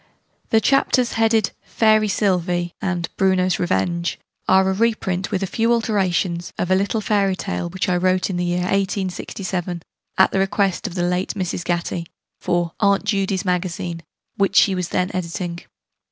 [0.49, 6.51] The Chapters, headed 'Fairy Sylvie' and 'Bruno's Revenge,' are a reprint, with a few alterations,
[6.57, 9.83] of a little fairy tale which I wrote in the year 1867,
[10.17, 11.63] at the request of the late Mrs.
[11.63, 12.07] Gatty,
[12.39, 14.01] for 'Aunt Judy's Magazine,'
[14.37, 15.59] which she was then editing.